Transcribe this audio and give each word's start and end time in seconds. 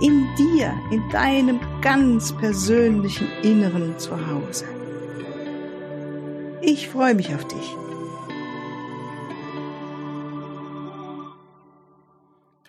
in 0.00 0.28
dir, 0.36 0.72
in 0.92 1.08
deinem 1.10 1.58
ganz 1.80 2.32
persönlichen 2.36 3.26
Inneren 3.42 3.98
zu 3.98 4.12
Hause. 4.28 4.64
Ich 6.62 6.88
freue 6.88 7.14
mich 7.14 7.34
auf 7.34 7.44
dich. 7.48 7.74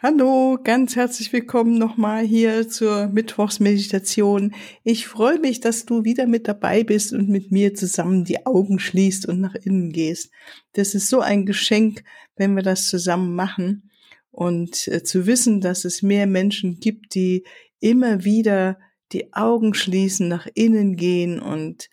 Hallo, 0.02 0.58
ganz 0.64 0.96
herzlich 0.96 1.32
willkommen 1.34 1.78
nochmal 1.78 2.24
hier 2.24 2.68
zur 2.70 3.08
Mittwochsmeditation. 3.08 4.56
Ich 4.84 5.08
freue 5.08 5.40
mich, 5.40 5.60
dass 5.60 5.86
du 5.86 6.06
wieder 6.06 6.26
mit 6.26 6.48
dabei 6.48 6.84
bist 6.84 7.14
und 7.14 7.30
mit 7.30 7.52
mir 7.52 7.76
zusammen 7.76 8.24
die 8.24 8.46
Augen 8.46 8.80
schließt 8.80 9.28
und 9.28 9.42
nach 9.42 9.56
innen 9.56 9.92
gehst. 9.92 10.32
Das 10.74 10.96
ist 10.96 11.10
so 11.10 11.20
ein 11.20 11.46
Geschenk, 11.46 12.04
wenn 12.38 12.56
wir 12.56 12.64
das 12.64 12.90
zusammen 12.90 13.36
machen 13.36 13.90
und 14.32 14.88
äh, 14.88 15.04
zu 15.04 15.26
wissen, 15.26 15.62
dass 15.62 15.86
es 15.86 16.02
mehr 16.02 16.28
Menschen 16.28 16.80
gibt, 16.80 17.16
die 17.16 17.46
immer 17.80 18.24
wieder 18.24 18.78
die 19.12 19.34
Augen 19.34 19.74
schließen, 19.74 20.28
nach 20.28 20.48
innen 20.54 20.96
gehen 20.96 21.40
und 21.40 21.90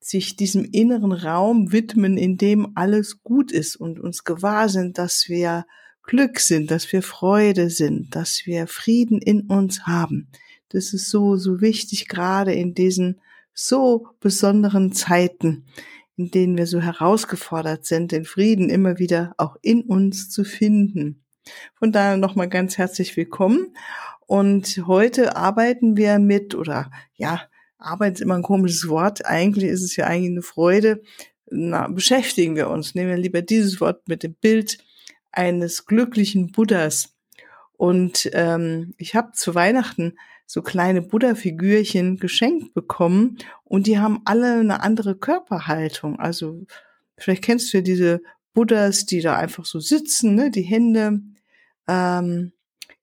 sich 0.00 0.36
diesem 0.36 0.64
inneren 0.64 1.12
Raum 1.12 1.70
widmen, 1.72 2.16
in 2.16 2.36
dem 2.36 2.72
alles 2.74 3.22
gut 3.22 3.52
ist 3.52 3.76
und 3.76 4.00
uns 4.00 4.24
gewahr 4.24 4.68
sind, 4.68 4.98
dass 4.98 5.28
wir 5.28 5.66
Glück 6.02 6.40
sind, 6.40 6.70
dass 6.70 6.90
wir 6.92 7.02
Freude 7.02 7.68
sind, 7.68 8.16
dass 8.16 8.46
wir 8.46 8.66
Frieden 8.66 9.20
in 9.20 9.42
uns 9.42 9.86
haben. 9.86 10.28
Das 10.70 10.94
ist 10.94 11.10
so, 11.10 11.36
so 11.36 11.60
wichtig, 11.60 12.08
gerade 12.08 12.54
in 12.54 12.74
diesen 12.74 13.20
so 13.52 14.06
besonderen 14.20 14.92
Zeiten, 14.92 15.66
in 16.16 16.30
denen 16.30 16.56
wir 16.56 16.66
so 16.66 16.80
herausgefordert 16.80 17.84
sind, 17.84 18.12
den 18.12 18.24
Frieden 18.24 18.70
immer 18.70 18.98
wieder 18.98 19.34
auch 19.36 19.56
in 19.62 19.82
uns 19.82 20.30
zu 20.30 20.44
finden. 20.44 21.22
Von 21.74 21.92
daher 21.92 22.16
nochmal 22.16 22.48
ganz 22.48 22.78
herzlich 22.78 23.16
willkommen. 23.16 23.74
Und 24.26 24.82
heute 24.86 25.36
arbeiten 25.36 25.96
wir 25.96 26.18
mit, 26.18 26.54
oder 26.54 26.90
ja, 27.14 27.42
Arbeit 27.78 28.14
ist 28.14 28.20
immer 28.20 28.34
ein 28.34 28.42
komisches 28.42 28.88
Wort. 28.88 29.24
Eigentlich 29.24 29.70
ist 29.70 29.82
es 29.82 29.96
ja 29.96 30.06
eigentlich 30.06 30.32
eine 30.32 30.42
Freude. 30.42 31.02
Na, 31.50 31.88
beschäftigen 31.88 32.56
wir 32.56 32.68
uns. 32.68 32.94
Nehmen 32.94 33.10
wir 33.10 33.16
lieber 33.16 33.42
dieses 33.42 33.80
Wort 33.80 34.06
mit 34.08 34.22
dem 34.22 34.34
Bild 34.34 34.78
eines 35.32 35.86
glücklichen 35.86 36.52
Buddhas. 36.52 37.14
Und 37.72 38.28
ähm, 38.32 38.94
ich 38.98 39.14
habe 39.14 39.32
zu 39.32 39.54
Weihnachten 39.54 40.18
so 40.46 40.62
kleine 40.62 41.02
Buddha-Figürchen 41.02 42.16
geschenkt 42.16 42.74
bekommen 42.74 43.38
und 43.64 43.86
die 43.86 43.98
haben 43.98 44.22
alle 44.24 44.54
eine 44.54 44.82
andere 44.82 45.14
Körperhaltung. 45.14 46.18
Also 46.18 46.66
vielleicht 47.16 47.44
kennst 47.44 47.72
du 47.72 47.78
ja 47.78 47.82
diese 47.82 48.20
Buddhas, 48.54 49.06
die 49.06 49.20
da 49.20 49.36
einfach 49.36 49.64
so 49.64 49.78
sitzen, 49.78 50.34
ne? 50.34 50.50
die 50.50 50.62
Hände 50.62 51.20
ähm, 51.88 52.52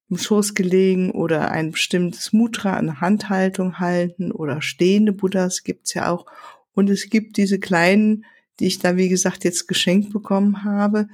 im 0.08 0.18
Schoß 0.18 0.54
gelegen 0.54 1.10
oder 1.10 1.50
ein 1.50 1.72
bestimmtes 1.72 2.32
Mudra, 2.32 2.74
eine 2.74 3.00
Handhaltung 3.00 3.78
halten 3.80 4.30
oder 4.30 4.62
stehende 4.62 5.12
Buddhas 5.12 5.64
gibt's 5.64 5.94
ja 5.94 6.10
auch. 6.10 6.26
Und 6.74 6.90
es 6.90 7.10
gibt 7.10 7.36
diese 7.36 7.58
kleinen, 7.58 8.24
die 8.60 8.66
ich 8.66 8.78
da 8.78 8.96
wie 8.96 9.08
gesagt 9.08 9.44
jetzt 9.44 9.66
geschenkt 9.66 10.12
bekommen 10.12 10.64
habe, 10.64 11.08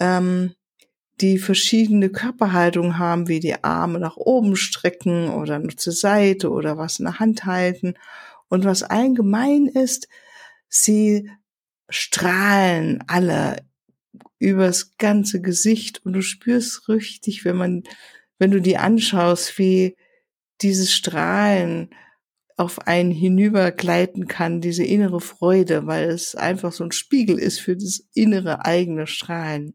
ähm, 0.00 0.54
die 1.20 1.38
verschiedene 1.38 2.08
Körperhaltungen 2.08 2.98
haben, 2.98 3.28
wie 3.28 3.40
die 3.40 3.62
Arme 3.62 3.98
nach 3.98 4.16
oben 4.16 4.56
strecken 4.56 5.28
oder 5.28 5.58
nur 5.58 5.76
zur 5.76 5.92
Seite 5.92 6.50
oder 6.50 6.78
was 6.78 6.98
in 6.98 7.04
der 7.04 7.20
Hand 7.20 7.44
halten. 7.44 7.94
Und 8.48 8.64
was 8.64 8.82
allgemein 8.82 9.66
ist, 9.66 10.08
sie 10.68 11.30
strahlen 11.88 13.04
alle 13.06 13.56
übers 14.42 14.96
ganze 14.98 15.40
Gesicht 15.40 16.04
und 16.04 16.14
du 16.14 16.22
spürst 16.22 16.88
richtig, 16.88 17.44
wenn 17.44 17.56
man, 17.56 17.84
wenn 18.38 18.50
du 18.50 18.60
die 18.60 18.76
anschaust, 18.76 19.58
wie 19.58 19.96
dieses 20.60 20.92
Strahlen 20.92 21.90
auf 22.56 22.86
einen 22.86 23.12
hinübergleiten 23.12 24.26
kann, 24.26 24.60
diese 24.60 24.84
innere 24.84 25.20
Freude, 25.20 25.86
weil 25.86 26.10
es 26.10 26.34
einfach 26.34 26.72
so 26.72 26.84
ein 26.84 26.92
Spiegel 26.92 27.38
ist 27.38 27.60
für 27.60 27.76
das 27.76 28.04
innere 28.14 28.64
eigene 28.64 29.06
Strahlen. 29.06 29.74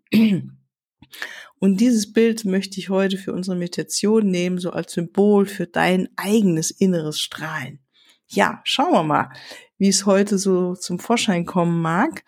Und 1.59 1.81
dieses 1.81 2.13
Bild 2.13 2.45
möchte 2.45 2.79
ich 2.79 2.89
heute 2.89 3.17
für 3.17 3.33
unsere 3.33 3.57
Meditation 3.57 4.29
nehmen, 4.29 4.59
so 4.59 4.69
als 4.71 4.93
Symbol 4.93 5.45
für 5.45 5.65
dein 5.65 6.09
eigenes 6.17 6.69
inneres 6.69 7.19
Strahlen. 7.19 7.79
Ja, 8.27 8.61
schauen 8.63 8.91
wir 8.91 9.03
mal, 9.03 9.29
wie 9.77 9.87
es 9.87 10.05
heute 10.05 10.37
so 10.37 10.75
zum 10.75 10.99
Vorschein 10.99 11.45
kommen 11.45 11.81
mag. 11.81 12.23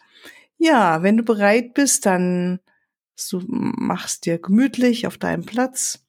Ja, 0.60 1.04
wenn 1.04 1.16
du 1.16 1.24
bereit 1.24 1.74
bist, 1.74 2.06
dann 2.06 2.60
du 3.32 3.42
machst 3.48 4.26
dir 4.26 4.38
gemütlich 4.38 5.08
auf 5.08 5.18
deinem 5.18 5.46
Platz, 5.46 6.06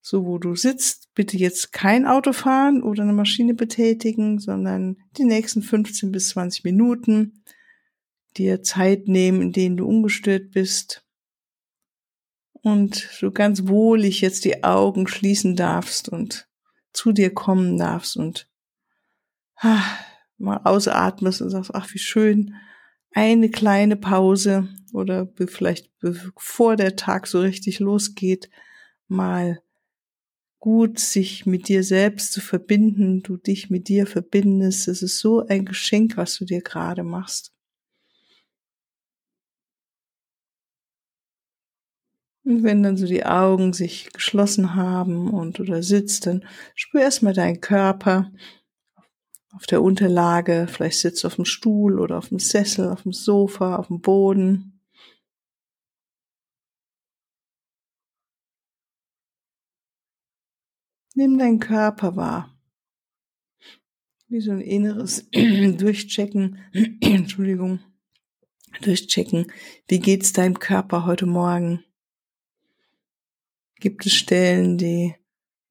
so 0.00 0.26
wo 0.26 0.38
du 0.38 0.54
sitzt, 0.56 1.12
bitte 1.14 1.36
jetzt 1.36 1.72
kein 1.72 2.04
Auto 2.04 2.32
fahren 2.32 2.82
oder 2.82 3.04
eine 3.04 3.12
Maschine 3.12 3.54
betätigen, 3.54 4.38
sondern 4.38 4.96
die 5.16 5.24
nächsten 5.24 5.62
15 5.62 6.12
bis 6.12 6.30
20 6.30 6.64
Minuten 6.64 7.44
dir 8.36 8.62
Zeit 8.62 9.08
nehmen, 9.08 9.40
in 9.40 9.52
denen 9.52 9.76
du 9.76 9.86
ungestört 9.86 10.50
bist. 10.50 11.04
Und 12.62 13.08
du 13.20 13.30
ganz 13.30 13.68
wohlig 13.68 14.20
jetzt 14.20 14.44
die 14.44 14.64
Augen 14.64 15.06
schließen 15.06 15.54
darfst 15.54 16.08
und 16.08 16.48
zu 16.92 17.12
dir 17.12 17.32
kommen 17.32 17.78
darfst 17.78 18.16
und 18.16 18.48
ah, 19.56 19.84
mal 20.38 20.60
ausatmest 20.64 21.40
und 21.42 21.50
sagst, 21.50 21.72
ach, 21.74 21.92
wie 21.94 21.98
schön, 21.98 22.56
eine 23.16 23.48
kleine 23.48 23.96
Pause 23.96 24.68
oder 24.92 25.26
vielleicht 25.46 25.90
bevor 26.00 26.76
der 26.76 26.96
Tag 26.96 27.26
so 27.26 27.40
richtig 27.40 27.80
losgeht, 27.80 28.50
mal 29.08 29.62
gut, 30.60 30.98
sich 30.98 31.46
mit 31.46 31.68
dir 31.68 31.82
selbst 31.82 32.32
zu 32.34 32.42
verbinden, 32.42 33.22
du 33.22 33.38
dich 33.38 33.70
mit 33.70 33.88
dir 33.88 34.06
verbindest. 34.06 34.88
Es 34.88 35.00
ist 35.02 35.18
so 35.18 35.46
ein 35.46 35.64
Geschenk, 35.64 36.18
was 36.18 36.36
du 36.36 36.44
dir 36.44 36.60
gerade 36.60 37.04
machst. 37.04 37.54
Und 42.44 42.62
wenn 42.62 42.82
dann 42.82 42.98
so 42.98 43.06
die 43.06 43.24
Augen 43.24 43.72
sich 43.72 44.12
geschlossen 44.12 44.74
haben 44.74 45.30
und 45.30 45.58
da 45.66 45.82
sitzt, 45.82 46.26
dann 46.26 46.44
spür 46.74 47.00
erstmal 47.00 47.32
deinen 47.32 47.62
Körper 47.62 48.30
auf 49.56 49.66
der 49.66 49.82
Unterlage. 49.82 50.66
Vielleicht 50.68 51.00
sitzt 51.00 51.24
du 51.24 51.28
auf 51.28 51.36
dem 51.36 51.46
Stuhl 51.46 51.98
oder 51.98 52.18
auf 52.18 52.28
dem 52.28 52.38
Sessel, 52.38 52.90
auf 52.90 53.02
dem 53.02 53.12
Sofa, 53.12 53.76
auf 53.76 53.88
dem 53.88 54.00
Boden. 54.00 54.80
Nimm 61.14 61.38
deinen 61.38 61.58
Körper 61.58 62.14
wahr. 62.16 62.54
Wie 64.28 64.40
so 64.40 64.50
ein 64.50 64.60
inneres 64.60 65.26
Durchchecken. 65.32 66.58
Entschuldigung. 67.00 67.80
Durchchecken. 68.82 69.50
Wie 69.88 70.00
geht's 70.00 70.34
deinem 70.34 70.58
Körper 70.58 71.06
heute 71.06 71.24
Morgen? 71.24 71.82
Gibt 73.76 74.04
es 74.04 74.12
Stellen, 74.12 74.76
die 74.76 75.14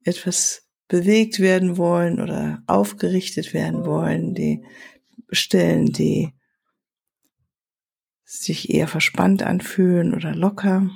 etwas 0.03 0.65
bewegt 0.87 1.40
werden 1.40 1.78
wollen 1.78 2.22
oder 2.22 2.64
aufgerichtet 2.67 3.53
werden 3.53 3.85
wollen, 3.85 4.35
die 4.35 4.64
Stellen, 5.32 5.87
die 5.87 6.34
sich 8.23 8.70
eher 8.70 8.87
verspannt 8.87 9.43
anfühlen 9.43 10.14
oder 10.14 10.35
locker, 10.35 10.90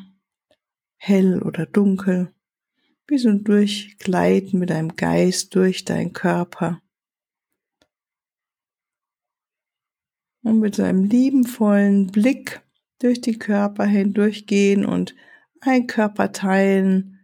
hell 0.98 1.42
oder 1.42 1.66
dunkel? 1.66 2.34
wie 3.10 3.18
so 3.18 3.30
ein 3.30 3.44
Durchgleiten 3.44 4.60
mit 4.60 4.70
deinem 4.70 4.96
Geist 4.96 5.56
durch 5.56 5.86
deinen 5.86 6.14
Körper. 6.14 6.82
Und 10.42 10.60
mit 10.60 10.76
so 10.76 10.84
einem 10.84 11.04
liebenvollen 11.04 12.08
Blick 12.08 12.62
durch 13.00 13.22
die 13.22 13.38
Körper 13.38 13.86
hindurchgehen 13.86 14.86
und 14.86 15.16
ein 15.62 15.88
Körper 15.88 16.32
teilen, 16.32 17.19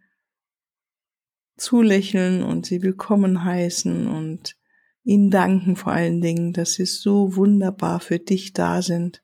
zulächeln 1.57 2.43
und 2.43 2.65
sie 2.65 2.81
willkommen 2.81 3.43
heißen 3.43 4.07
und 4.07 4.57
ihnen 5.03 5.29
danken 5.29 5.75
vor 5.75 5.93
allen 5.93 6.19
Dingen, 6.21 6.51
dass 6.51 6.73
sie 6.73 6.85
so 6.85 7.35
wunderbar 7.35 7.99
für 7.99 8.19
dich 8.19 8.53
da 8.53 8.81
sind. 8.81 9.23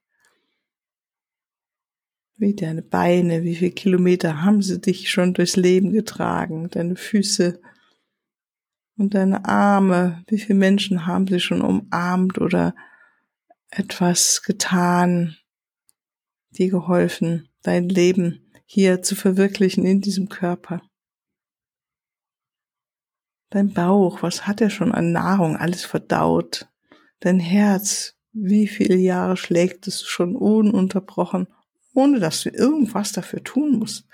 Wie 2.37 2.55
deine 2.55 2.81
Beine, 2.81 3.43
wie 3.43 3.55
viele 3.55 3.71
Kilometer 3.71 4.43
haben 4.43 4.61
sie 4.61 4.79
dich 4.79 5.11
schon 5.11 5.33
durchs 5.33 5.55
Leben 5.55 5.91
getragen, 5.91 6.69
deine 6.69 6.95
Füße. 6.95 7.59
Und 8.97 9.13
deine 9.13 9.45
Arme, 9.45 10.23
wie 10.27 10.37
viele 10.37 10.59
Menschen 10.59 11.05
haben 11.07 11.27
sie 11.27 11.39
schon 11.39 11.61
umarmt 11.61 12.37
oder 12.37 12.75
etwas 13.69 14.43
getan, 14.43 15.37
dir 16.51 16.69
geholfen, 16.69 17.49
dein 17.63 17.89
Leben 17.89 18.51
hier 18.65 19.01
zu 19.01 19.15
verwirklichen 19.15 19.85
in 19.85 20.01
diesem 20.01 20.29
Körper. 20.29 20.81
Dein 23.51 23.74
Bauch, 23.74 24.24
was 24.24 24.48
hat 24.48 24.62
er 24.62 24.69
schon 24.69 24.94
an 24.94 25.12
Nahrung 25.12 25.57
alles 25.57 25.83
verdaut? 25.83 26.69
Dein 27.19 27.39
Herz, 27.39 28.15
wie 28.31 28.65
viele 28.65 28.95
Jahre 28.95 29.36
schlägt 29.36 29.88
es 29.88 30.03
schon 30.03 30.38
ununterbrochen, 30.38 31.48
ohne 31.94 32.21
dass 32.21 32.44
du 32.44 32.50
irgendwas 32.50 33.12
dafür 33.12 33.44
tun 33.44 33.77
musst? 33.77 34.07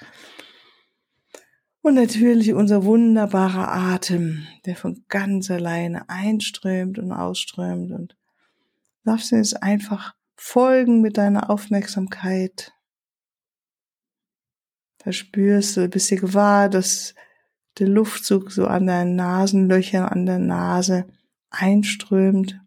Und 1.81 1.93
natürlich 1.93 2.55
unser 2.55 2.83
wunderbarer 2.83 3.71
Atem, 3.71 4.47
der 4.65 4.75
von 4.75 5.05
ganz 5.07 5.51
alleine 5.51 6.09
einströmt 6.09 6.97
und 6.97 7.11
ausströmt 7.11 7.91
und 7.91 8.17
darfst 9.05 9.31
du 9.31 9.35
jetzt 9.35 9.61
einfach 9.61 10.15
folgen 10.35 10.99
mit 11.01 11.15
deiner 11.15 11.51
Aufmerksamkeit. 11.51 12.73
Da 14.97 15.11
spürst 15.11 15.77
du, 15.77 15.87
bist 15.87 16.09
dir 16.09 16.19
gewahr, 16.19 16.69
dass 16.69 17.13
der 17.79 17.87
Luftzug 17.87 18.51
so 18.51 18.65
an 18.65 18.87
deinen 18.87 19.15
Nasenlöchern, 19.15 20.05
an 20.05 20.25
der 20.25 20.39
Nase 20.39 21.05
einströmt 21.49 22.59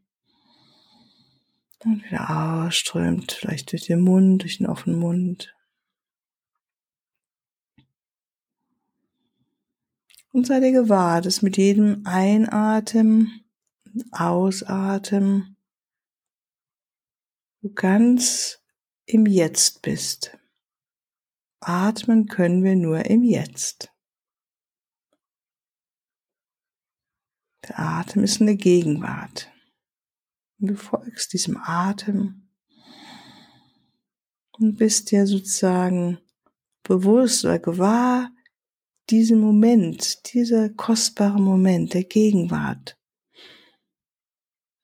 und 1.84 2.04
wieder 2.04 2.64
ausströmt, 2.64 3.32
vielleicht 3.32 3.72
durch 3.72 3.86
den 3.86 4.00
Mund, 4.00 4.42
durch 4.42 4.58
den 4.58 4.66
offenen 4.66 4.98
Mund. 4.98 5.54
Und 10.32 10.46
sei 10.46 10.60
dir 10.60 10.72
gewahr, 10.72 11.20
dass 11.22 11.42
mit 11.42 11.56
jedem 11.56 12.02
Einatmen, 12.04 13.44
Ausatmen 14.12 15.56
du 17.62 17.72
ganz 17.72 18.60
im 19.06 19.26
Jetzt 19.26 19.82
bist. 19.82 20.38
Atmen 21.58 22.26
können 22.26 22.62
wir 22.62 22.76
nur 22.76 23.06
im 23.06 23.24
Jetzt. 23.24 23.92
Der 27.68 27.78
Atem 27.78 28.24
ist 28.24 28.40
eine 28.40 28.56
Gegenwart. 28.56 29.50
Und 30.58 30.68
du 30.68 30.76
folgst 30.76 31.32
diesem 31.32 31.56
Atem 31.56 32.48
und 34.52 34.76
bist 34.76 35.10
dir 35.10 35.26
sozusagen 35.26 36.18
bewusst 36.82 37.44
oder 37.44 37.58
gewahr, 37.58 38.30
diesen 39.08 39.40
Moment, 39.40 40.32
dieser 40.32 40.68
kostbare 40.70 41.40
Moment 41.40 41.94
der 41.94 42.04
Gegenwart. 42.04 42.98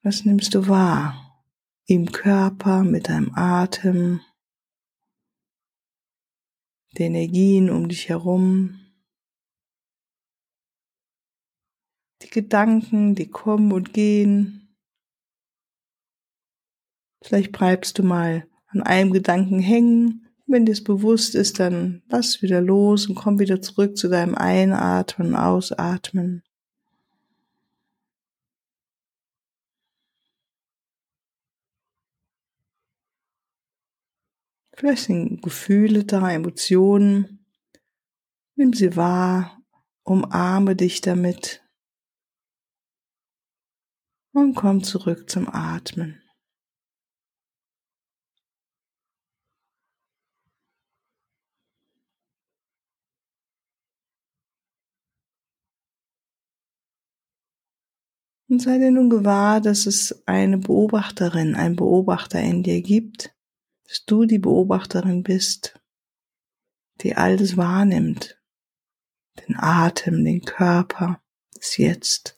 Was 0.03 0.25
nimmst 0.25 0.55
du 0.55 0.69
wahr? 0.69 1.45
Im 1.87 2.11
Körper, 2.11 2.83
mit 2.83 3.09
deinem 3.09 3.33
Atem, 3.35 4.21
die 6.97 7.03
Energien 7.03 7.71
um 7.71 7.89
dich 7.89 8.09
herum, 8.09 8.81
die 12.23 12.26
Gedanken, 12.37 13.15
die 13.15 13.29
kommen 13.29 13.73
und 13.73 13.93
gehen. 13.93 14.77
Vielleicht 17.23 17.53
bleibst 17.53 17.99
du 17.99 18.03
mal 18.03 18.47
an 18.69 18.83
einem 18.83 19.13
Gedanken 19.13 19.59
hängen 19.59 20.27
wenn 20.47 20.65
dir 20.65 20.73
es 20.73 20.85
bewusst 20.85 21.35
ist, 21.35 21.59
dann 21.59 22.03
lass 22.09 22.41
wieder 22.41 22.61
los 22.61 23.09
und 23.09 23.17
komm 23.17 23.39
wieder 23.41 23.61
zurück 23.61 23.97
zu 23.97 24.09
deinem 24.09 24.37
Einatmen, 24.37 25.35
Ausatmen. 25.35 26.43
Vielleicht 34.73 35.05
sind 35.05 35.43
Gefühle 35.43 36.05
da, 36.05 36.31
Emotionen. 36.31 37.45
Nimm 38.55 38.73
sie 38.73 38.95
wahr, 38.95 39.59
umarme 40.05 40.77
dich 40.77 41.01
damit 41.01 41.66
und 44.37 44.55
komm 44.55 44.83
zurück 44.83 45.31
zum 45.31 45.49
Atmen. 45.49 46.21
Und 58.49 58.61
sei 58.61 58.79
dir 58.79 58.91
nun 58.91 59.11
gewahr, 59.11 59.61
dass 59.61 59.87
es 59.87 60.23
eine 60.27 60.59
Beobachterin, 60.59 61.57
ein 61.57 61.75
Beobachter 61.75 62.41
in 62.41 62.63
dir 62.63 62.83
gibt, 62.83 63.35
dass 63.85 64.05
du 64.05 64.27
die 64.27 64.39
Beobachterin 64.39 65.23
bist, 65.23 65.81
die 67.01 67.17
all 67.17 67.39
das 67.39 67.57
wahrnimmt, 67.57 68.39
den 69.49 69.57
Atem, 69.57 70.25
den 70.25 70.43
Körper, 70.43 71.23
das 71.55 71.79
Jetzt. 71.79 72.36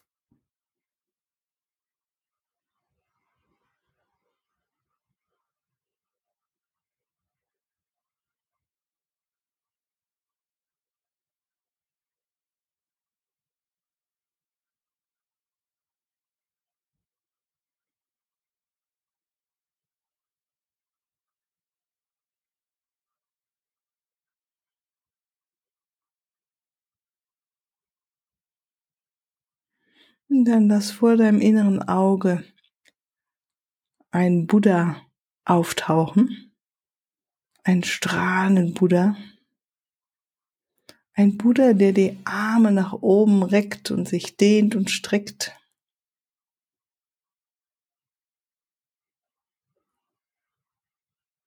Und 30.29 30.45
dann 30.45 30.67
lass 30.67 30.91
vor 30.91 31.17
deinem 31.17 31.41
inneren 31.41 31.81
Auge 31.81 32.43
ein 34.11 34.45
Buddha 34.45 35.01
auftauchen, 35.43 36.53
ein 37.63 37.83
strahlenden 37.83 38.75
Buddha, 38.75 39.17
ein 41.13 41.37
Buddha, 41.37 41.73
der 41.73 41.93
die 41.93 42.17
Arme 42.25 42.71
nach 42.71 42.93
oben 42.93 43.43
reckt 43.43 43.91
und 43.91 44.07
sich 44.07 44.37
dehnt 44.37 44.75
und 44.75 44.91
streckt. 44.91 45.55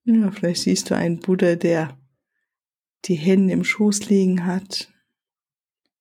Ja, 0.05 0.31
vielleicht 0.33 0.63
siehst 0.63 0.91
du 0.91 0.97
einen 0.97 1.21
Buddha, 1.21 1.55
der 1.55 1.97
die 3.05 3.15
Hände 3.15 3.53
im 3.53 3.63
Schoß 3.63 4.09
liegen 4.09 4.45
hat, 4.45 4.93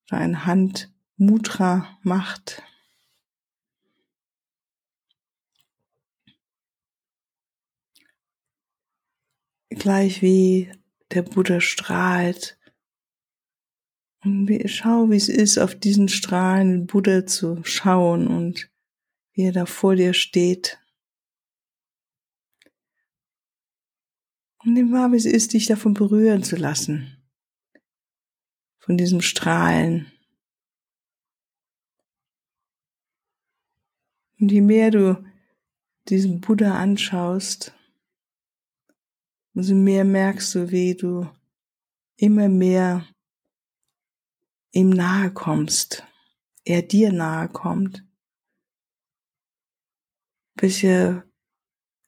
oder 0.07 0.19
eine 0.19 0.45
Hand 0.47 0.91
Mudra 1.17 2.00
macht. 2.01 2.63
Gleich 9.75 10.21
wie 10.21 10.71
der 11.11 11.23
Buddha 11.23 11.61
strahlt. 11.61 12.57
Und 14.23 14.49
schau, 14.67 15.09
wie 15.09 15.15
es 15.15 15.29
ist, 15.29 15.57
auf 15.57 15.75
diesen 15.75 16.07
strahlenden 16.07 16.85
Buddha 16.85 17.25
zu 17.25 17.63
schauen 17.63 18.27
und 18.27 18.69
wie 19.33 19.43
er 19.43 19.51
da 19.51 19.65
vor 19.65 19.95
dir 19.95 20.13
steht. 20.13 20.79
Und 24.63 24.73
nimm 24.73 24.91
wahr, 24.91 25.11
wie 25.11 25.17
es 25.17 25.25
ist, 25.25 25.53
dich 25.53 25.65
davon 25.65 25.95
berühren 25.95 26.43
zu 26.43 26.55
lassen. 26.55 27.17
Von 28.77 28.95
diesem 28.97 29.21
Strahlen. 29.21 30.11
Und 34.39 34.51
je 34.51 34.61
mehr 34.61 34.91
du 34.91 35.23
diesen 36.09 36.41
Buddha 36.41 36.77
anschaust, 36.77 37.73
umso 39.53 39.75
mehr 39.75 40.05
merkst 40.05 40.55
du, 40.55 40.72
wie 40.72 40.96
du 40.96 41.29
immer 42.17 42.50
mehr 42.50 43.05
ihm 44.72 44.89
nahe 44.89 45.31
kommst, 45.31 46.03
er 46.63 46.81
dir 46.81 47.12
nahe 47.12 47.50
kommt, 47.50 48.05
bis 50.55 50.84
ihr 50.84 51.29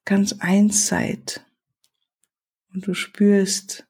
ganz 0.06 0.34
eins 0.40 0.88
seid 0.88 1.46
und 2.74 2.88
du 2.88 2.94
spürst, 2.94 3.88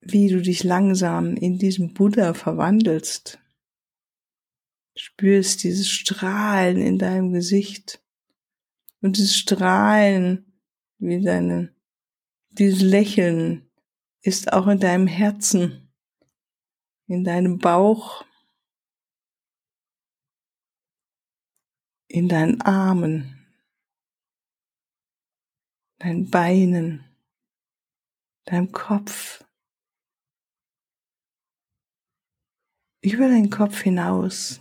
wie 0.00 0.28
du 0.28 0.40
dich 0.40 0.64
langsam 0.64 1.36
in 1.36 1.58
diesen 1.58 1.94
Buddha 1.94 2.34
verwandelst. 2.34 3.38
Spürst 4.96 5.62
dieses 5.62 5.88
Strahlen 5.88 6.80
in 6.80 6.98
deinem 6.98 7.32
Gesicht 7.32 8.02
und 9.00 9.16
dieses 9.16 9.36
Strahlen 9.36 10.60
wie 10.98 11.22
deine 11.22 11.74
dieses 12.58 12.82
Lächeln 12.82 13.70
ist 14.22 14.52
auch 14.52 14.66
in 14.66 14.80
deinem 14.80 15.06
Herzen, 15.06 15.92
in 17.06 17.24
deinem 17.24 17.58
Bauch. 17.58 18.24
in 22.08 22.28
deinen 22.28 22.60
Armen, 22.62 23.46
deinen 25.98 26.30
Beinen, 26.30 27.04
deinem 28.46 28.72
Kopf, 28.72 29.44
über 33.02 33.28
deinen 33.28 33.50
Kopf 33.50 33.82
hinaus. 33.82 34.60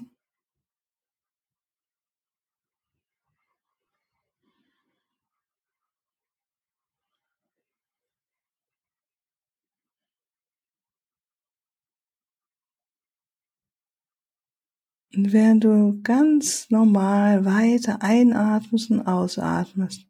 Und 15.18 15.34
während 15.34 15.64
du 15.64 16.00
ganz 16.04 16.70
normal 16.70 17.44
weiter 17.44 18.04
einatmest 18.04 18.92
und 18.92 19.02
ausatmest, 19.02 20.06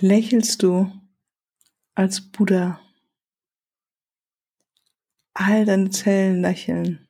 lächelst 0.00 0.62
du 0.62 0.90
als 1.94 2.32
Buddha. 2.32 2.80
All 5.34 5.66
deine 5.66 5.90
Zellen 5.90 6.40
lächeln 6.40 7.06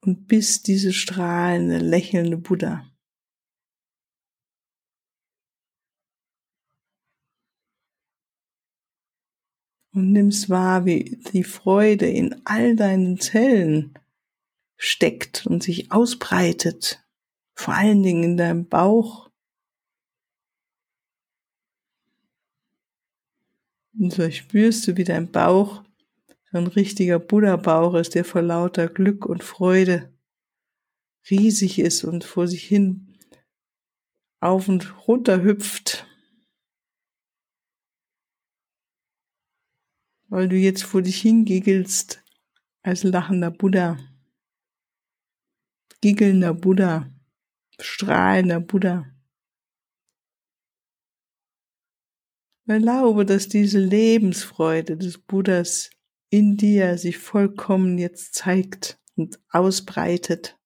und 0.00 0.28
bist 0.28 0.66
diese 0.66 0.94
strahlende, 0.94 1.76
lächelnde 1.76 2.38
Buddha. 2.38 2.90
Und 9.94 10.12
nimmst 10.12 10.48
wahr, 10.48 10.86
wie 10.86 11.20
die 11.34 11.44
Freude 11.44 12.08
in 12.08 12.40
all 12.46 12.76
deinen 12.76 13.20
Zellen 13.20 13.92
steckt 14.82 15.46
und 15.46 15.62
sich 15.62 15.92
ausbreitet, 15.92 17.06
vor 17.54 17.74
allen 17.74 18.02
Dingen 18.02 18.24
in 18.24 18.36
deinem 18.36 18.68
Bauch. 18.68 19.30
Und 23.96 24.12
so 24.12 24.28
spürst 24.28 24.88
du, 24.88 24.96
wie 24.96 25.04
dein 25.04 25.30
Bauch 25.30 25.84
so 26.50 26.58
ein 26.58 26.66
richtiger 26.66 27.20
Buddha-Bauch 27.20 27.94
ist, 27.94 28.16
der 28.16 28.24
vor 28.24 28.42
lauter 28.42 28.88
Glück 28.88 29.24
und 29.24 29.44
Freude 29.44 30.12
riesig 31.30 31.78
ist 31.78 32.02
und 32.02 32.24
vor 32.24 32.48
sich 32.48 32.64
hin 32.64 33.16
auf 34.40 34.66
und 34.66 35.06
runter 35.06 35.44
hüpft. 35.44 36.08
Weil 40.28 40.48
du 40.48 40.56
jetzt 40.56 40.82
vor 40.82 41.02
dich 41.02 41.20
hingiggelst 41.20 42.24
als 42.82 43.04
lachender 43.04 43.52
Buddha 43.52 43.96
giggelnder 46.02 46.52
Buddha, 46.52 47.08
strahlender 47.80 48.60
Buddha. 48.60 49.06
Erlaube, 52.66 53.24
dass 53.24 53.48
diese 53.48 53.78
Lebensfreude 53.78 54.96
des 54.96 55.18
Buddhas 55.18 55.90
in 56.30 56.56
dir 56.56 56.98
sich 56.98 57.18
vollkommen 57.18 57.98
jetzt 57.98 58.34
zeigt 58.34 59.00
und 59.14 59.40
ausbreitet. 59.50 60.58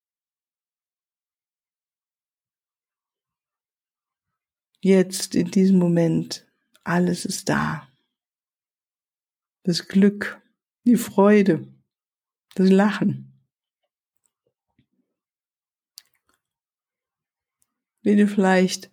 Jetzt 4.81 5.35
in 5.35 5.51
diesem 5.51 5.79
Moment, 5.79 6.51
alles 6.85 7.25
ist 7.25 7.49
da. 7.49 7.93
Das 9.65 9.89
Glück, 9.89 10.41
die 10.85 10.97
Freude, 10.97 11.67
das 12.55 12.71
Lachen. 12.71 13.36
Wie 18.07 18.15
du 18.15 18.29
vielleicht 18.29 18.89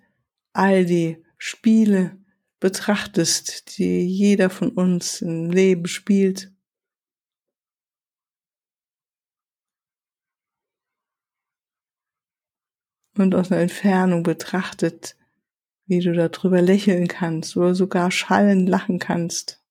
all 0.54 0.86
die 0.86 1.24
Spiele 1.38 2.18
betrachtest, 2.60 3.78
die 3.78 4.08
jeder 4.08 4.50
von 4.50 4.72
uns 4.72 5.22
im 5.22 5.52
Leben 5.52 5.86
spielt. 5.86 6.52
Und 13.16 13.36
aus 13.36 13.52
einer 13.52 13.62
Entfernung 13.62 14.24
betrachtet, 14.24 15.16
wie 15.86 16.00
du 16.00 16.14
darüber 16.14 16.64
lächeln 16.64 17.08
kannst 17.08 17.56
oder 17.56 17.76
sogar 17.76 18.10
schallend 18.10 18.68
lachen 18.68 18.98
kannst. 18.98 19.64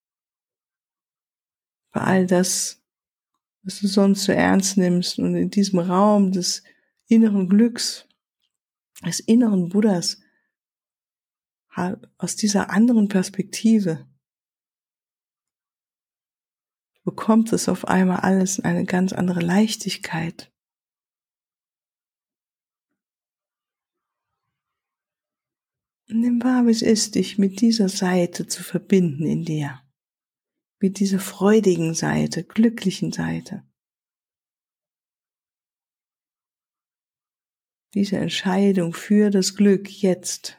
Bei 1.90 2.02
all 2.02 2.26
das, 2.28 2.80
was 3.64 3.80
du 3.80 3.88
sonst 3.88 4.22
so 4.22 4.30
ernst 4.30 4.76
nimmst 4.76 5.18
und 5.18 5.34
in 5.34 5.50
diesem 5.50 5.80
Raum 5.80 6.30
des 6.30 6.62
inneren 7.08 7.48
Glücks 7.48 8.06
des 9.04 9.20
inneren 9.20 9.68
Buddhas 9.68 10.20
aus 12.18 12.36
dieser 12.36 12.70
anderen 12.70 13.08
Perspektive 13.08 14.06
bekommt 17.04 17.52
es 17.52 17.68
auf 17.68 17.86
einmal 17.88 18.20
alles 18.20 18.60
eine 18.60 18.84
ganz 18.84 19.12
andere 19.12 19.40
Leichtigkeit. 19.40 20.52
Nimm 26.06 26.42
wahr, 26.42 26.66
wie 26.66 26.70
es 26.70 26.82
ist, 26.82 27.14
dich 27.14 27.38
mit 27.38 27.60
dieser 27.62 27.88
Seite 27.88 28.46
zu 28.46 28.62
verbinden 28.62 29.24
in 29.24 29.44
dir. 29.44 29.80
Mit 30.78 30.98
dieser 30.98 31.18
freudigen 31.18 31.94
Seite, 31.94 32.44
glücklichen 32.44 33.12
Seite. 33.12 33.64
Diese 37.94 38.16
Entscheidung 38.16 38.94
für 38.94 39.30
das 39.30 39.54
Glück 39.54 39.88
jetzt. 39.90 40.56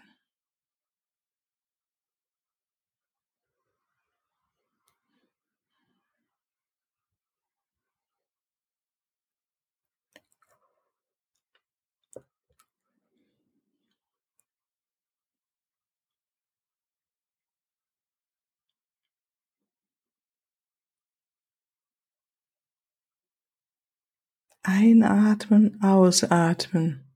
Einatmen, 24.66 25.82
ausatmen 25.82 27.13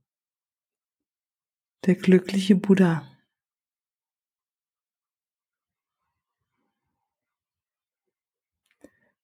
der 1.87 1.95
glückliche 1.95 2.57
Buddha. 2.57 3.01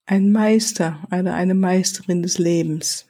Ein 0.06 0.32
Meister 0.32 1.06
oder 1.08 1.36
eine 1.36 1.56
Meisterin 1.56 2.22
des 2.22 2.38
Lebens. 2.38 3.10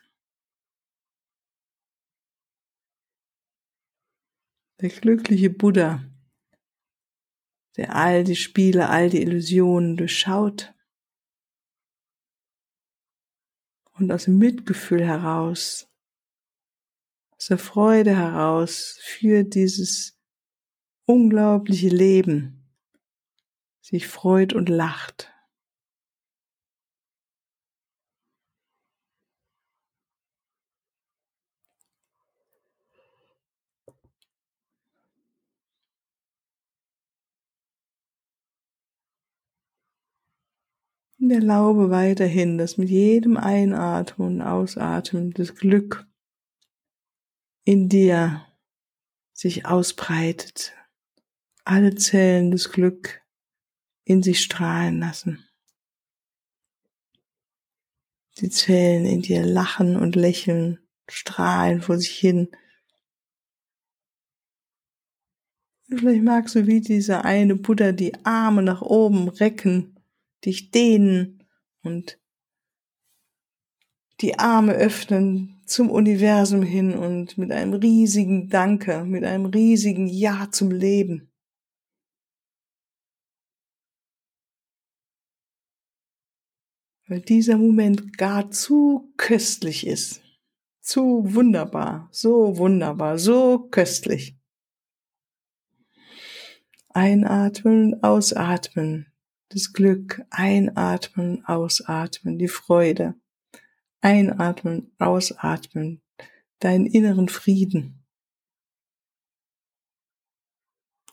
Der 4.81 4.89
glückliche 4.89 5.51
Buddha, 5.51 6.03
der 7.77 7.95
all 7.95 8.23
die 8.23 8.35
Spiele, 8.35 8.89
all 8.89 9.11
die 9.11 9.21
Illusionen 9.21 9.97
durchschaut 9.97 10.73
und 13.93 14.11
aus 14.11 14.25
dem 14.25 14.39
Mitgefühl 14.39 15.05
heraus 15.05 15.92
der 17.47 17.57
Freude 17.57 18.15
heraus 18.15 18.97
für 19.01 19.43
dieses 19.43 20.17
unglaubliche 21.05 21.89
Leben 21.89 22.63
sich 23.81 24.07
freut 24.07 24.53
und 24.53 24.69
lacht. 24.69 25.29
Und 41.19 41.31
erlaube 41.31 41.89
weiterhin, 41.89 42.57
dass 42.57 42.77
mit 42.77 42.89
jedem 42.89 43.37
Einatmen 43.37 44.27
und 44.27 44.41
Ausatmen 44.41 45.31
das 45.31 45.55
Glück 45.55 46.05
in 47.63 47.89
dir 47.89 48.45
sich 49.33 49.65
ausbreitet, 49.65 50.73
alle 51.63 51.95
Zellen 51.95 52.51
des 52.51 52.71
Glück 52.71 53.21
in 54.03 54.21
sich 54.21 54.41
strahlen 54.41 54.99
lassen. 54.99 55.47
Die 58.39 58.49
Zellen 58.49 59.05
in 59.05 59.21
dir 59.21 59.45
lachen 59.45 59.95
und 59.95 60.15
lächeln, 60.15 60.79
strahlen 61.07 61.81
vor 61.81 61.97
sich 61.97 62.17
hin. 62.17 62.49
Vielleicht 65.87 66.23
magst 66.23 66.55
du 66.55 66.65
wie 66.65 66.81
dieser 66.81 67.23
eine 67.23 67.55
Buddha 67.55 67.91
die 67.91 68.25
Arme 68.25 68.63
nach 68.63 68.81
oben 68.81 69.29
recken, 69.29 69.99
dich 70.43 70.71
dehnen 70.71 71.43
und 71.83 72.19
die 74.23 74.39
Arme 74.39 74.71
öffnen 74.71 75.61
zum 75.65 75.91
Universum 75.91 76.63
hin 76.63 76.97
und 76.97 77.37
mit 77.37 77.51
einem 77.51 77.73
riesigen 77.73 78.47
Danke, 78.47 79.03
mit 79.03 79.25
einem 79.25 79.47
riesigen 79.47 80.07
Ja 80.07 80.47
zum 80.49 80.71
Leben. 80.71 81.29
Weil 87.05 87.19
dieser 87.19 87.57
Moment 87.57 88.17
gar 88.17 88.49
zu 88.49 89.13
köstlich 89.17 89.85
ist, 89.85 90.21
zu 90.79 91.33
wunderbar, 91.35 92.07
so 92.11 92.57
wunderbar, 92.57 93.19
so 93.19 93.67
köstlich. 93.71 94.37
Einatmen, 96.89 98.01
ausatmen, 98.01 99.11
das 99.49 99.73
Glück, 99.73 100.21
einatmen, 100.29 101.43
ausatmen, 101.45 102.39
die 102.39 102.47
Freude, 102.47 103.15
einatmen, 104.03 104.91
ausatmen, 104.99 106.01
deinen 106.59 106.85
inneren 106.85 107.29
Frieden. 107.29 108.05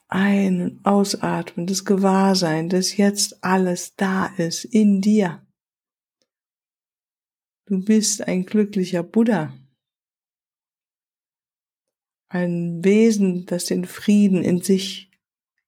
Ein- 0.08 0.60
und 0.60 0.84
ausatmen, 0.84 1.66
das 1.66 1.84
Gewahrsein, 1.84 2.68
dass 2.68 2.96
jetzt 2.96 3.44
alles 3.44 3.94
da 3.94 4.26
ist 4.26 4.64
in 4.64 5.00
dir. 5.00 5.46
Du 7.66 7.84
bist 7.84 8.26
ein 8.26 8.44
glücklicher 8.44 9.04
Buddha. 9.04 9.56
Ein 12.28 12.84
Wesen, 12.84 13.46
das 13.46 13.66
den 13.66 13.84
Frieden 13.84 14.42
in 14.42 14.60
sich 14.60 15.12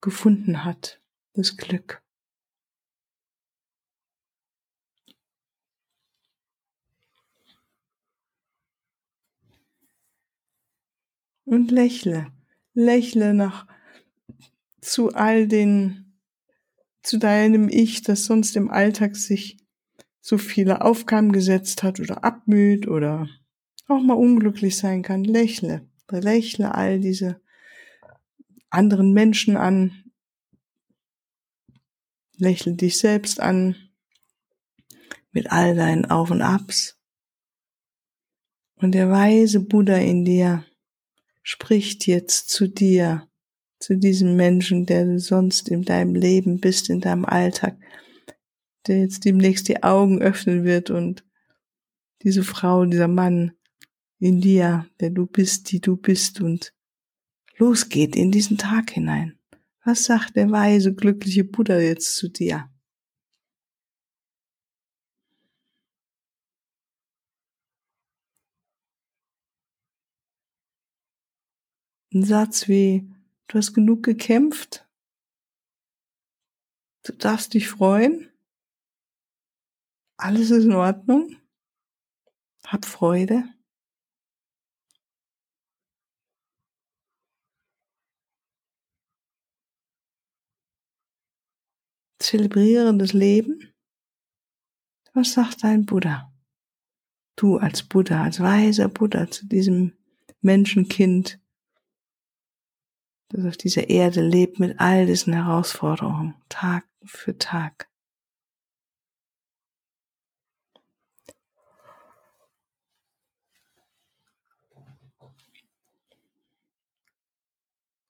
gefunden 0.01 0.65
hat, 0.65 1.01
das 1.33 1.55
Glück. 1.55 2.02
Und 11.45 11.71
lächle, 11.71 12.27
lächle 12.73 13.33
nach 13.33 13.67
zu 14.81 15.13
all 15.13 15.47
den, 15.47 16.17
zu 17.01 17.17
deinem 17.17 17.69
Ich, 17.69 18.01
das 18.01 18.25
sonst 18.25 18.55
im 18.55 18.69
Alltag 18.69 19.15
sich 19.15 19.57
so 20.21 20.37
viele 20.37 20.81
Aufgaben 20.81 21.31
gesetzt 21.31 21.83
hat 21.83 21.99
oder 21.99 22.23
abmüht 22.23 22.87
oder 22.87 23.27
auch 23.87 24.01
mal 24.01 24.13
unglücklich 24.13 24.77
sein 24.77 25.01
kann. 25.01 25.23
Lächle, 25.23 25.87
lächle 26.09 26.73
all 26.73 26.99
diese 26.99 27.41
anderen 28.69 29.13
Menschen 29.13 29.57
an, 29.57 30.03
lächle 32.37 32.73
dich 32.73 32.97
selbst 32.97 33.39
an 33.39 33.75
mit 35.31 35.51
all 35.51 35.75
deinen 35.75 36.05
Auf 36.05 36.31
und 36.31 36.41
Abs. 36.41 36.97
Und 38.75 38.93
der 38.93 39.09
weise 39.09 39.59
Buddha 39.59 39.97
in 39.97 40.25
dir 40.25 40.65
spricht 41.43 42.07
jetzt 42.07 42.49
zu 42.49 42.67
dir, 42.67 43.27
zu 43.79 43.97
diesem 43.97 44.35
Menschen, 44.35 44.85
der 44.85 45.05
du 45.05 45.19
sonst 45.19 45.67
in 45.67 45.83
deinem 45.83 46.15
Leben 46.15 46.59
bist, 46.59 46.89
in 46.89 47.01
deinem 47.01 47.25
Alltag, 47.25 47.77
der 48.87 48.99
jetzt 48.99 49.25
demnächst 49.25 49.67
die 49.67 49.83
Augen 49.83 50.21
öffnen 50.21 50.63
wird 50.63 50.89
und 50.89 51.23
diese 52.23 52.43
Frau, 52.43 52.85
dieser 52.85 53.09
Mann 53.09 53.51
in 54.19 54.39
dir, 54.39 54.87
der 55.01 55.09
du 55.09 55.25
bist, 55.25 55.71
die 55.71 55.81
du 55.81 55.97
bist 55.97 56.39
und 56.39 56.73
losgeht 57.57 58.15
in 58.15 58.31
diesen 58.31 58.57
Tag 58.57 58.91
hinein. 58.91 59.37
Was 59.83 60.05
sagt 60.05 60.37
der 60.37 60.49
weise, 60.49 60.93
glückliche 60.93 61.43
Buddha 61.43 61.77
jetzt 61.77 62.15
zu 62.15 62.29
dir? 62.29 62.69
Ein 72.13 72.23
Satz 72.23 72.67
wie, 72.67 73.11
du 73.47 73.57
hast 73.57 73.73
genug 73.73 74.03
gekämpft, 74.03 74.87
du 77.01 77.13
darfst 77.13 77.55
dich 77.55 77.67
freuen, 77.67 78.31
alles 80.17 80.51
ist 80.51 80.65
in 80.65 80.73
Ordnung, 80.73 81.35
hab 82.67 82.85
Freude. 82.85 83.45
Zelebriere 92.19 92.95
das 92.95 93.13
Leben. 93.13 93.73
Was 95.13 95.33
sagt 95.33 95.63
dein 95.63 95.87
Buddha? 95.87 96.31
Du 97.35 97.57
als 97.57 97.81
Buddha, 97.81 98.23
als 98.23 98.39
weiser 98.39 98.87
Buddha 98.87 99.29
zu 99.31 99.47
diesem 99.47 99.97
Menschenkind, 100.41 101.42
das 103.33 103.45
auf 103.45 103.57
dieser 103.57 103.89
Erde 103.89 104.21
lebt 104.21 104.59
mit 104.59 104.79
all 104.79 105.07
diesen 105.07 105.33
Herausforderungen, 105.33 106.35
Tag 106.49 106.85
für 107.03 107.35
Tag. 107.37 107.89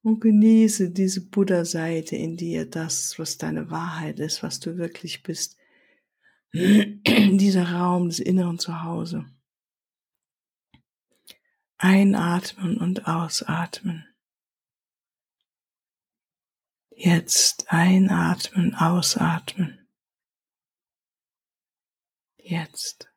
Und 0.01 0.19
genieße 0.19 0.91
diese 0.91 1.25
Buddha-Seite 1.29 2.17
in 2.17 2.35
dir, 2.35 2.69
das, 2.69 3.17
was 3.17 3.37
deine 3.37 3.71
Wahrheit 3.71 4.19
ist, 4.19 4.43
was 4.43 4.59
du 4.59 4.77
wirklich 4.77 5.23
bist. 5.23 5.57
Dieser 6.53 7.71
Raum 7.71 8.09
des 8.09 8.19
inneren 8.19 8.59
Zuhause. 8.59 9.25
Einatmen 11.77 12.77
und 12.77 13.07
ausatmen. 13.07 14.12
Jetzt 16.95 17.65
einatmen, 17.69 18.75
ausatmen. 18.75 19.87
Jetzt. 22.37 23.09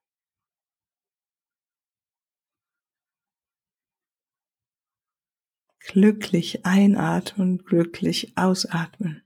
Glücklich 5.78 6.64
einatmen, 6.64 7.58
glücklich 7.58 8.36
ausatmen. 8.36 9.22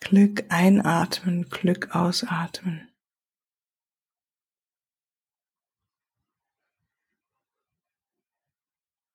Glück 0.00 0.44
einatmen, 0.48 1.48
Glück 1.50 1.94
ausatmen. 1.94 2.89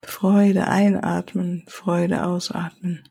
Freude 0.07 0.67
einatmen, 0.67 1.65
Freude 1.67 2.25
ausatmen. 2.25 3.07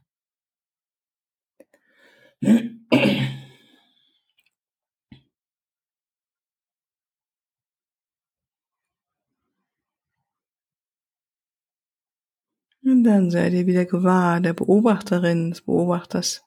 Und 12.82 13.04
dann 13.04 13.30
sei 13.30 13.48
dir 13.48 13.66
wieder 13.66 13.86
gewahr, 13.86 14.40
der 14.40 14.52
Beobachterin, 14.52 15.50
des 15.50 15.62
Beobachters. 15.62 16.44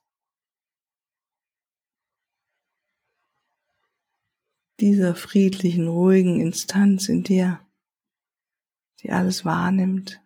Dieser 4.79 5.15
friedlichen, 5.15 5.87
ruhigen 5.87 6.39
Instanz 6.39 7.09
in 7.09 7.23
dir, 7.23 7.59
die 9.01 9.11
alles 9.11 9.45
wahrnimmt. 9.45 10.21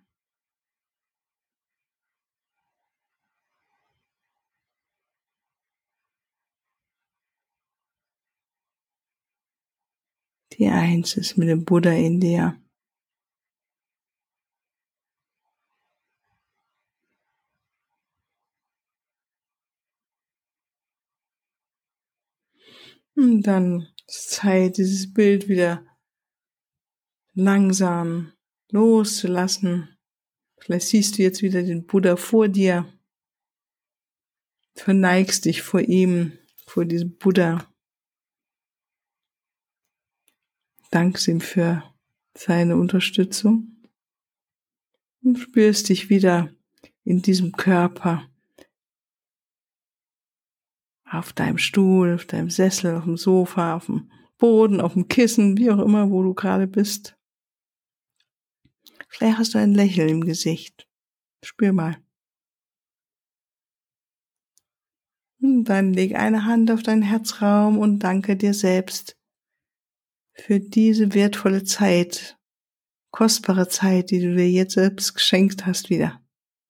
Die 10.62 10.68
eins 10.68 11.18
ist 11.18 11.38
mit 11.38 11.50
dem 11.50 11.66
Buddha 11.66 11.92
in 11.92 12.20
dir. 12.20 12.56
Und 23.16 23.42
dann 23.42 23.88
ist 24.08 24.30
Zeit, 24.30 24.78
dieses 24.78 25.12
Bild 25.12 25.50
wieder 25.50 25.84
langsam 27.34 28.34
loszulassen. 28.70 29.98
Vielleicht 30.60 30.90
siehst 30.90 31.18
du 31.18 31.24
jetzt 31.24 31.42
wieder 31.42 31.64
den 31.64 31.88
Buddha 31.88 32.16
vor 32.18 32.48
dir. 32.48 32.86
Verneigst 34.76 35.46
dich 35.46 35.64
vor 35.64 35.82
ihm, 35.82 36.38
vor 36.68 36.86
diesem 36.86 37.18
Buddha. 37.18 37.71
Dankst 40.92 41.28
ihm 41.30 41.42
für 41.42 41.84
seine 42.38 42.76
Unterstützung 42.76 43.78
und 45.24 45.38
spürst 45.38 45.90
dich 45.90 46.10
wieder 46.10 46.54
in 47.04 47.22
diesem 47.22 47.54
Körper 47.54 48.30
auf 51.06 51.34
deinem 51.34 51.58
Stuhl, 51.58 52.16
auf 52.16 52.26
deinem 52.26 52.50
Sessel, 52.50 52.96
auf 52.96 53.04
dem 53.04 53.18
Sofa, 53.18 53.76
auf 53.76 53.88
dem 53.88 54.12
Boden, 54.38 54.82
auf 54.82 54.94
dem 54.94 55.08
Kissen, 55.08 55.58
wie 55.58 55.72
auch 55.72 55.80
immer, 55.80 56.10
wo 56.10 56.24
du 56.24 56.34
gerade 56.34 56.68
bist. 56.68 57.18
Vielleicht 59.08 59.38
hast 59.38 59.54
du 59.54 59.60
ein 59.60 59.74
Lächeln 59.74 60.10
im 60.10 60.22
Gesicht. 60.22 60.88
Spür 61.44 61.74
mal. 61.74 61.98
Und 65.42 65.66
dann 65.66 65.94
leg 65.94 66.16
eine 66.16 66.46
Hand 66.46 66.72
auf 66.72 66.84
deinen 66.84 67.02
Herzraum 67.02 67.78
und 67.78 68.00
danke 68.00 68.36
dir 68.36 68.54
selbst 68.54 69.21
für 70.34 70.60
diese 70.60 71.14
wertvolle 71.14 71.64
Zeit, 71.64 72.38
kostbare 73.12 73.68
Zeit, 73.68 74.12
die 74.12 74.22
du 74.22 74.36
dir 74.36 74.50
jetzt 74.50 74.74
selbst 74.74 75.14
geschenkt 75.14 75.66
hast 75.66 75.90
wieder. 75.90 76.22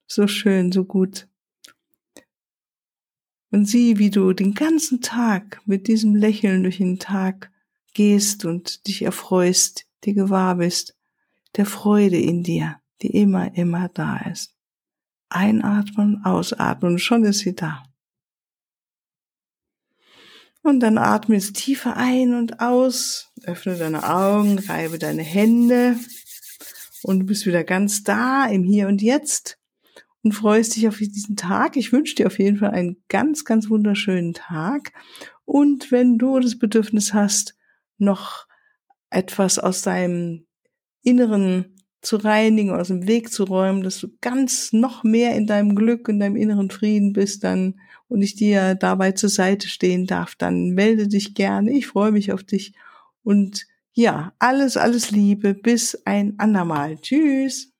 So 0.07 0.27
schön, 0.27 0.71
so 0.71 0.83
gut. 0.83 1.27
Und 3.51 3.65
sieh, 3.65 3.97
wie 3.97 4.09
du 4.09 4.33
den 4.33 4.53
ganzen 4.53 5.01
Tag 5.01 5.61
mit 5.65 5.87
diesem 5.87 6.15
Lächeln 6.15 6.63
durch 6.63 6.77
den 6.77 6.99
Tag 6.99 7.51
gehst 7.93 8.45
und 8.45 8.87
dich 8.87 9.01
erfreust, 9.01 9.85
dir 10.03 10.13
gewahr 10.13 10.55
bist, 10.55 10.97
der 11.57 11.65
Freude 11.65 12.17
in 12.17 12.43
dir, 12.43 12.79
die 13.01 13.09
immer, 13.09 13.55
immer 13.55 13.89
da 13.89 14.17
ist. 14.17 14.55
Einatmen, 15.29 16.23
ausatmen 16.23 16.97
schon 16.97 17.23
ist 17.25 17.39
sie 17.39 17.55
da. 17.55 17.83
Und 20.63 20.79
dann 20.81 20.97
atme 20.97 21.35
jetzt 21.35 21.55
tiefer 21.55 21.97
ein 21.97 22.35
und 22.35 22.59
aus, 22.59 23.31
öffne 23.43 23.77
deine 23.77 24.07
Augen, 24.07 24.59
reibe 24.59 24.99
deine 24.99 25.23
Hände 25.23 25.95
und 27.03 27.21
du 27.21 27.25
bist 27.25 27.45
wieder 27.45 27.63
ganz 27.63 28.03
da 28.03 28.45
im 28.45 28.63
Hier 28.63 28.87
und 28.87 29.01
Jetzt 29.01 29.57
und 30.23 30.33
freust 30.33 30.75
dich 30.75 30.87
auf 30.87 30.97
diesen 30.97 31.35
Tag. 31.35 31.77
Ich 31.77 31.91
wünsche 31.91 32.15
dir 32.15 32.27
auf 32.27 32.37
jeden 32.37 32.57
Fall 32.57 32.71
einen 32.71 33.03
ganz, 33.09 33.43
ganz 33.43 33.69
wunderschönen 33.69 34.33
Tag. 34.33 34.93
Und 35.45 35.91
wenn 35.91 36.17
du 36.17 36.39
das 36.39 36.59
Bedürfnis 36.59 37.13
hast, 37.13 37.55
noch 37.97 38.45
etwas 39.09 39.57
aus 39.57 39.81
deinem 39.81 40.45
Inneren 41.01 41.75
zu 42.01 42.17
reinigen, 42.17 42.71
aus 42.71 42.87
dem 42.87 43.07
Weg 43.07 43.31
zu 43.31 43.43
räumen, 43.43 43.83
dass 43.83 43.99
du 43.99 44.07
ganz 44.21 44.73
noch 44.73 45.03
mehr 45.03 45.35
in 45.35 45.47
deinem 45.47 45.75
Glück, 45.75 46.09
in 46.09 46.19
deinem 46.19 46.35
inneren 46.35 46.69
Frieden 46.69 47.13
bist, 47.13 47.43
dann 47.43 47.79
und 48.07 48.21
ich 48.21 48.35
dir 48.35 48.75
dabei 48.75 49.13
zur 49.13 49.29
Seite 49.29 49.69
stehen 49.69 50.05
darf, 50.05 50.35
dann 50.35 50.71
melde 50.71 51.07
dich 51.07 51.33
gerne. 51.33 51.71
Ich 51.71 51.87
freue 51.87 52.11
mich 52.11 52.33
auf 52.33 52.43
dich 52.43 52.73
und 53.23 53.67
ja, 53.93 54.33
alles, 54.39 54.77
alles 54.77 55.11
Liebe. 55.11 55.53
Bis 55.53 56.01
ein 56.05 56.35
andermal. 56.37 56.97
Tschüss. 56.97 57.70